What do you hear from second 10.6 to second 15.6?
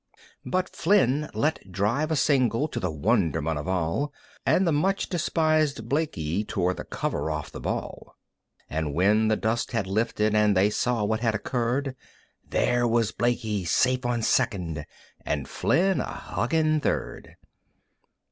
saw what had occurred, There was Blaikie safe on second and